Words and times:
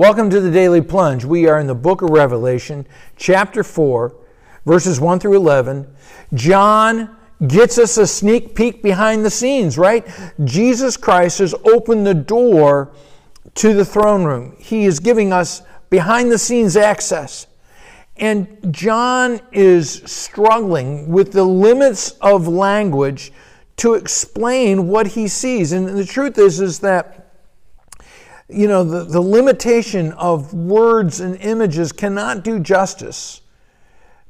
Welcome 0.00 0.30
to 0.30 0.40
the 0.40 0.50
Daily 0.50 0.80
Plunge. 0.80 1.26
We 1.26 1.46
are 1.46 1.60
in 1.60 1.66
the 1.66 1.74
book 1.74 2.00
of 2.00 2.08
Revelation, 2.08 2.86
chapter 3.18 3.62
4, 3.62 4.16
verses 4.64 4.98
1 4.98 5.20
through 5.20 5.36
11. 5.36 5.94
John 6.32 7.14
gets 7.46 7.76
us 7.76 7.98
a 7.98 8.06
sneak 8.06 8.54
peek 8.54 8.82
behind 8.82 9.26
the 9.26 9.30
scenes, 9.30 9.76
right? 9.76 10.08
Jesus 10.42 10.96
Christ 10.96 11.40
has 11.40 11.54
opened 11.66 12.06
the 12.06 12.14
door 12.14 12.92
to 13.56 13.74
the 13.74 13.84
throne 13.84 14.24
room. 14.24 14.56
He 14.58 14.86
is 14.86 15.00
giving 15.00 15.34
us 15.34 15.60
behind 15.90 16.32
the 16.32 16.38
scenes 16.38 16.78
access. 16.78 17.46
And 18.16 18.72
John 18.72 19.38
is 19.52 20.02
struggling 20.06 21.10
with 21.10 21.32
the 21.32 21.44
limits 21.44 22.12
of 22.22 22.48
language 22.48 23.32
to 23.76 23.92
explain 23.92 24.88
what 24.88 25.08
he 25.08 25.28
sees. 25.28 25.72
And 25.72 25.86
the 25.86 26.06
truth 26.06 26.38
is 26.38 26.58
is 26.58 26.78
that 26.78 27.29
you 28.52 28.68
know, 28.68 28.84
the, 28.84 29.04
the 29.04 29.20
limitation 29.20 30.12
of 30.12 30.52
words 30.54 31.20
and 31.20 31.36
images 31.36 31.92
cannot 31.92 32.44
do 32.44 32.58
justice 32.58 33.40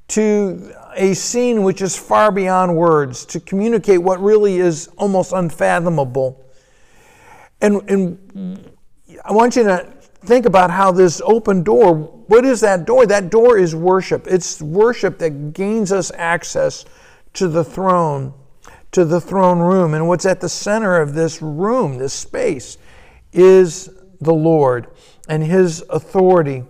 to 0.08 0.74
a 0.96 1.14
scene 1.14 1.62
which 1.62 1.80
is 1.80 1.96
far 1.96 2.32
beyond 2.32 2.76
words, 2.76 3.24
to 3.26 3.38
communicate 3.38 4.02
what 4.02 4.20
really 4.20 4.58
is 4.58 4.88
almost 4.96 5.32
unfathomable. 5.32 6.44
And, 7.60 7.88
and 7.88 8.76
I 9.24 9.32
want 9.32 9.54
you 9.54 9.62
to 9.64 9.86
think 10.22 10.46
about 10.46 10.70
how 10.70 10.90
this 10.90 11.22
open 11.24 11.62
door, 11.62 11.94
what 11.94 12.44
is 12.44 12.60
that 12.60 12.86
door? 12.86 13.06
That 13.06 13.30
door 13.30 13.56
is 13.56 13.74
worship. 13.74 14.26
It's 14.26 14.60
worship 14.60 15.18
that 15.18 15.52
gains 15.52 15.92
us 15.92 16.10
access 16.16 16.84
to 17.34 17.46
the 17.46 17.62
throne, 17.62 18.34
to 18.92 19.04
the 19.04 19.20
throne 19.20 19.60
room. 19.60 19.94
And 19.94 20.08
what's 20.08 20.26
at 20.26 20.40
the 20.40 20.48
center 20.48 21.00
of 21.00 21.14
this 21.14 21.40
room, 21.40 21.98
this 21.98 22.12
space, 22.12 22.78
is 23.32 23.90
the 24.20 24.34
Lord 24.34 24.88
and 25.28 25.42
His 25.42 25.84
authority. 25.90 26.64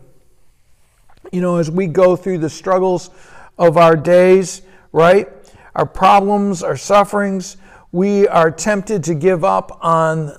You 1.33 1.41
know, 1.41 1.57
as 1.57 1.71
we 1.71 1.87
go 1.87 2.17
through 2.17 2.39
the 2.39 2.51
struggles 2.51 3.11
of 3.59 3.77
our 3.77 3.97
days, 3.97 4.63
right? 4.93 5.29
Our 5.75 5.87
problems, 5.87 6.63
our 6.63 6.77
sufferings, 6.77 7.57
we 7.93 8.27
are 8.29 8.51
tempted 8.51 9.05
to 9.05 9.15
give 9.15 9.45
up 9.45 9.79
on 9.85 10.33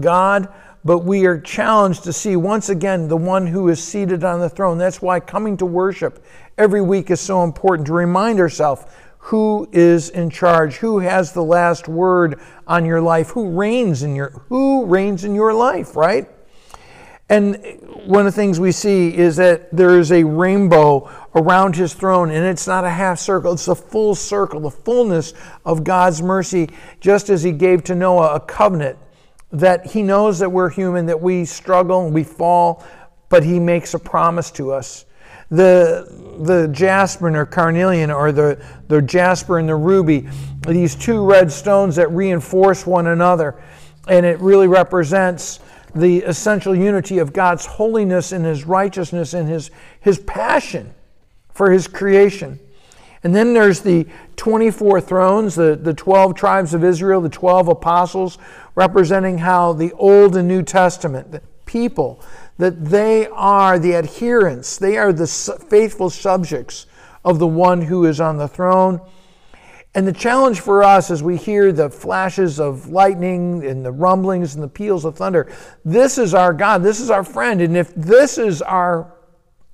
God, 0.00 0.48
but 0.84 1.00
we 1.00 1.26
are 1.26 1.40
challenged 1.40 2.04
to 2.04 2.12
see 2.12 2.36
once 2.36 2.68
again 2.68 3.08
the 3.08 3.16
one 3.16 3.46
who 3.46 3.68
is 3.68 3.82
seated 3.82 4.24
on 4.24 4.40
the 4.40 4.48
throne. 4.48 4.78
That's 4.78 5.02
why 5.02 5.20
coming 5.20 5.56
to 5.58 5.66
worship 5.66 6.24
every 6.58 6.82
week 6.82 7.10
is 7.10 7.20
so 7.20 7.44
important 7.44 7.86
to 7.86 7.92
remind 7.92 8.40
ourselves 8.40 8.84
who 9.18 9.68
is 9.72 10.10
in 10.10 10.30
charge, 10.30 10.76
who 10.76 10.98
has 10.98 11.32
the 11.32 11.42
last 11.42 11.86
word 11.86 12.40
on 12.66 12.84
your 12.84 13.00
life, 13.00 13.30
who 13.30 13.50
reigns 13.50 14.02
in 14.02 14.16
your 14.16 14.30
who 14.48 14.84
reigns 14.86 15.24
in 15.24 15.34
your 15.34 15.54
life, 15.54 15.94
right? 15.94 16.28
And 17.32 17.56
one 18.04 18.26
of 18.26 18.34
the 18.34 18.36
things 18.36 18.60
we 18.60 18.72
see 18.72 19.16
is 19.16 19.36
that 19.36 19.74
there 19.74 19.98
is 19.98 20.12
a 20.12 20.22
rainbow 20.22 21.10
around 21.34 21.74
his 21.74 21.94
throne, 21.94 22.30
and 22.30 22.44
it's 22.44 22.66
not 22.66 22.84
a 22.84 22.90
half 22.90 23.18
circle, 23.18 23.54
it's 23.54 23.68
a 23.68 23.74
full 23.74 24.14
circle, 24.14 24.60
the 24.60 24.70
fullness 24.70 25.32
of 25.64 25.82
God's 25.82 26.20
mercy, 26.20 26.68
just 27.00 27.30
as 27.30 27.42
he 27.42 27.50
gave 27.50 27.84
to 27.84 27.94
Noah 27.94 28.34
a 28.34 28.40
covenant 28.40 28.98
that 29.50 29.86
he 29.86 30.02
knows 30.02 30.40
that 30.40 30.50
we're 30.50 30.68
human, 30.68 31.06
that 31.06 31.22
we 31.22 31.46
struggle 31.46 32.04
and 32.04 32.14
we 32.14 32.22
fall, 32.22 32.84
but 33.30 33.42
he 33.42 33.58
makes 33.58 33.94
a 33.94 33.98
promise 33.98 34.50
to 34.50 34.70
us. 34.70 35.06
The, 35.50 36.36
the 36.40 36.68
jasper 36.68 37.34
or 37.34 37.46
carnelian, 37.46 38.10
or 38.10 38.32
the, 38.32 38.62
the 38.88 39.00
jasper 39.00 39.58
and 39.58 39.66
the 39.66 39.76
ruby, 39.76 40.28
these 40.68 40.94
two 40.94 41.24
red 41.24 41.50
stones 41.50 41.96
that 41.96 42.10
reinforce 42.10 42.86
one 42.86 43.06
another, 43.06 43.58
and 44.06 44.26
it 44.26 44.38
really 44.40 44.68
represents 44.68 45.60
the 45.94 46.22
essential 46.22 46.74
unity 46.74 47.18
of 47.18 47.32
God's 47.32 47.66
holiness 47.66 48.32
and 48.32 48.44
His 48.44 48.64
righteousness 48.64 49.34
and 49.34 49.48
His, 49.48 49.70
his 50.00 50.18
passion 50.20 50.94
for 51.52 51.70
His 51.70 51.86
creation. 51.86 52.58
And 53.24 53.34
then 53.34 53.54
there's 53.54 53.80
the 53.80 54.06
24 54.36 55.00
thrones, 55.00 55.54
the, 55.54 55.76
the 55.76 55.94
12 55.94 56.34
tribes 56.34 56.74
of 56.74 56.82
Israel, 56.82 57.20
the 57.20 57.28
12 57.28 57.68
apostles, 57.68 58.38
representing 58.74 59.38
how 59.38 59.72
the 59.72 59.92
Old 59.92 60.36
and 60.36 60.48
New 60.48 60.62
Testament, 60.62 61.30
the 61.30 61.42
people, 61.64 62.20
that 62.58 62.84
they 62.84 63.28
are 63.28 63.78
the 63.78 63.94
adherents, 63.94 64.76
they 64.76 64.96
are 64.96 65.12
the 65.12 65.26
faithful 65.26 66.10
subjects 66.10 66.86
of 67.24 67.38
the 67.38 67.46
one 67.46 67.82
who 67.82 68.04
is 68.04 68.20
on 68.20 68.36
the 68.36 68.48
throne. 68.48 69.00
And 69.94 70.06
the 70.06 70.12
challenge 70.12 70.60
for 70.60 70.82
us 70.82 71.10
as 71.10 71.22
we 71.22 71.36
hear 71.36 71.70
the 71.70 71.90
flashes 71.90 72.58
of 72.58 72.88
lightning 72.88 73.64
and 73.66 73.84
the 73.84 73.92
rumblings 73.92 74.54
and 74.54 74.64
the 74.64 74.68
peals 74.68 75.04
of 75.04 75.16
thunder, 75.16 75.52
this 75.84 76.16
is 76.16 76.32
our 76.32 76.54
God, 76.54 76.82
this 76.82 76.98
is 76.98 77.10
our 77.10 77.22
friend. 77.22 77.60
And 77.60 77.76
if 77.76 77.94
this 77.94 78.38
is 78.38 78.62
our, 78.62 79.12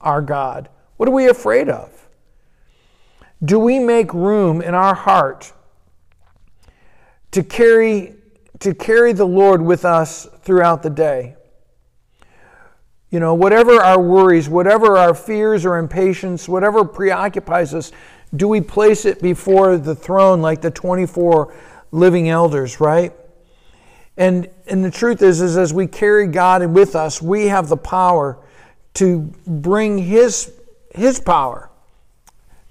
our 0.01 0.21
God, 0.21 0.69
what 0.97 1.09
are 1.09 1.13
we 1.13 1.29
afraid 1.29 1.69
of? 1.69 2.09
Do 3.45 3.61
we 3.61 3.79
make 3.79 4.13
room 4.13 4.61
in 4.61 4.75
our 4.75 4.95
heart 4.95 5.53
to 7.31 7.45
carry, 7.45 8.17
to 8.59 8.75
carry 8.75 9.13
the 9.13 9.27
Lord 9.27 9.63
with 9.63 9.85
us 9.85 10.27
throughout 10.43 10.83
the 10.83 10.91
day? 10.91 11.37
You 13.11 13.21
know, 13.21 13.35
whatever 13.35 13.81
our 13.81 14.01
worries, 14.01 14.49
whatever 14.49 14.99
our 14.99 15.15
fears 15.15 15.65
or 15.65 15.79
impatience, 15.79 16.49
whatever 16.49 16.85
preoccupies 16.85 17.73
us, 17.73 17.93
do 18.35 18.49
we 18.49 18.61
place 18.61 19.05
it 19.05 19.23
before 19.23 19.77
the 19.77 19.95
throne 19.95 20.43
like 20.43 20.61
the 20.61 20.71
24 20.71 21.55
living 21.91 22.29
elders, 22.29 22.81
right? 22.81 23.13
And, 24.17 24.49
and 24.67 24.85
the 24.85 24.91
truth 24.91 25.23
is, 25.23 25.41
is 25.41 25.57
as 25.57 25.73
we 25.73 25.87
carry 25.87 26.27
God 26.27 26.67
with 26.67 26.97
us, 26.97 27.23
we 27.23 27.47
have 27.47 27.69
the 27.69 27.77
power 27.77 28.39
to 28.95 29.33
bring 29.47 29.99
His, 29.99 30.53
His 30.95 31.21
power 31.21 31.71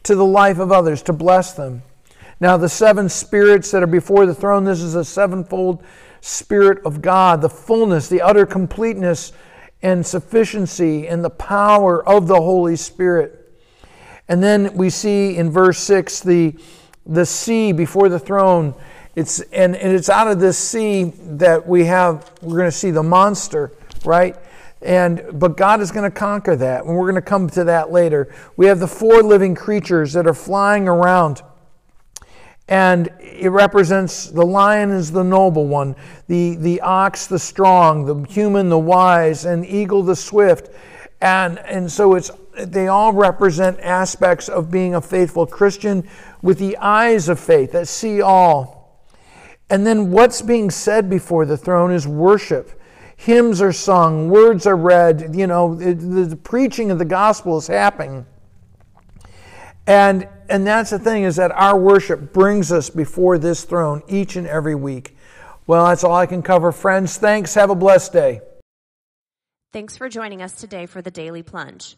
to 0.04 0.16
the 0.16 0.26
life 0.26 0.60
of 0.60 0.72
others, 0.72 1.02
to 1.04 1.14
bless 1.14 1.54
them. 1.54 1.84
Now, 2.40 2.58
the 2.58 2.70
seven 2.70 3.10
spirits 3.10 3.72
that 3.72 3.82
are 3.82 3.88
before 3.88 4.26
the 4.26 4.36
throne, 4.36 4.64
this 4.64 4.82
is 4.82 4.96
a 4.96 5.06
sevenfold 5.06 5.84
Spirit 6.22 6.86
of 6.86 7.02
God, 7.02 7.42
the 7.42 7.50
fullness, 7.50 8.10
the 8.10 8.22
utter 8.22 8.46
completeness 8.46 9.32
and 9.82 10.06
sufficiency 10.06 11.08
and 11.08 11.24
the 11.24 11.30
power 11.30 12.08
of 12.08 12.28
the 12.28 12.36
Holy 12.36 12.76
Spirit. 12.76 13.47
And 14.30 14.44
then 14.44 14.74
we 14.74 14.90
see 14.90 15.38
in 15.38 15.50
verse 15.50 15.80
6 15.80 16.22
the, 16.22 16.56
the 17.06 17.26
sea 17.26 17.72
before 17.72 18.10
the 18.10 18.20
throne. 18.20 18.76
It's, 19.16 19.40
and, 19.40 19.76
and 19.76 19.92
it's 19.94 20.10
out 20.10 20.28
of 20.28 20.40
this 20.40 20.58
sea 20.58 21.14
that 21.22 21.68
we 21.68 21.86
have, 21.86 22.32
we're 22.42 22.58
going 22.58 22.70
to 22.70 22.78
see 22.78 22.92
the 22.92 23.04
monster, 23.04 23.72
right? 24.06 24.36
And, 24.82 25.24
but 25.34 25.58
God 25.58 25.82
is 25.82 25.92
going 25.92 26.10
to 26.10 26.16
conquer 26.16 26.56
that, 26.56 26.86
and 26.86 26.96
we're 26.96 27.10
going 27.10 27.16
to 27.16 27.22
come 27.22 27.50
to 27.52 27.64
that 27.64 27.92
later. 27.92 28.34
We 28.58 28.68
have 28.68 28.80
the 28.80 28.88
four 28.88 29.24
living 29.24 29.56
creatures 29.56 30.14
that 30.14 30.28
are 30.28 30.36
flying 30.36 30.88
around. 30.88 31.42
And 32.70 33.10
it 33.20 33.50
represents 33.50 34.28
the 34.28 34.46
lion 34.46 34.92
is 34.92 35.12
the 35.12 35.24
noble 35.24 35.68
one, 35.68 35.96
the, 36.28 36.56
the 36.58 36.82
ox 36.82 37.26
the 37.26 37.40
strong, 37.40 38.06
the 38.06 38.30
human 38.32 38.68
the 38.68 38.78
wise, 38.78 39.46
and 39.46 39.66
eagle 39.66 40.04
the 40.04 40.16
swift. 40.16 40.70
And, 41.22 41.60
and 41.60 41.90
so 41.92 42.16
it's 42.16 42.30
they 42.58 42.88
all 42.88 43.14
represent 43.14 43.80
aspects 43.80 44.50
of 44.50 44.72
being 44.72 44.96
a 44.96 45.02
faithful 45.02 45.46
Christian 45.46 46.08
with 46.42 46.60
the 46.60 46.78
eyes 46.78 47.30
of 47.30 47.40
faith 47.40 47.72
that 47.74 47.88
see 47.88 48.22
all. 48.22 49.06
And 49.70 49.86
then 49.86 50.12
what's 50.12 50.42
being 50.42 50.72
said 50.72 51.10
before 51.10 51.46
the 51.46 51.58
throne 51.58 51.92
is 51.92 52.08
worship. 52.08 52.82
Hymns 53.18 53.62
are 53.62 53.74
sung, 53.74 54.30
words 54.30 54.68
are 54.68 54.78
read, 54.78 55.36
you 55.36 55.48
know, 55.48 55.76
the, 55.76 55.94
the 55.94 56.36
preaching 56.36 56.92
of 56.92 57.00
the 57.00 57.06
gospel 57.06 57.58
is 57.58 57.68
happening. 57.68 58.26
And, 59.88 60.28
and 60.50 60.68
that's 60.68 60.92
the 60.92 61.00
thing 61.00 61.24
is 61.24 61.38
that 61.38 61.52
our 61.52 61.78
worship 61.78 62.32
brings 62.34 62.72
us 62.72 62.90
before 62.90 63.38
this 63.38 63.64
throne 63.64 64.04
each 64.08 64.36
and 64.36 64.46
every 64.46 64.76
week. 64.76 65.16
Well, 65.66 65.86
that's 65.88 66.04
all 66.04 66.16
I 66.16 66.26
can 66.26 66.42
cover. 66.42 66.72
Friends, 66.72 67.18
thanks. 67.18 67.54
Have 67.56 67.70
a 67.70 67.76
blessed 67.76 68.14
day. 68.14 68.42
Thanks 69.74 69.98
for 69.98 70.08
joining 70.08 70.42
us 70.42 70.54
today 70.54 70.86
for 70.86 71.02
the 71.02 71.12
Daily 71.12 71.44
Plunge. 71.44 71.98